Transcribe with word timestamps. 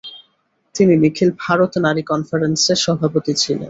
তিনি 0.75 0.93
নিখিল 1.03 1.29
ভারত 1.43 1.73
নারী 1.85 2.01
কনফারেন্সের 2.11 2.77
সভাপতি 2.85 3.33
ছিলেন। 3.41 3.59